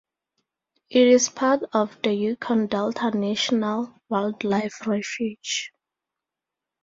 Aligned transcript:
It 0.89 1.05
is 1.09 1.29
part 1.29 1.61
of 1.73 1.95
the 2.01 2.11
Yukon 2.11 2.65
Delta 2.65 3.11
National 3.15 3.93
Wildlife 4.09 4.87
Refuge. 4.87 5.71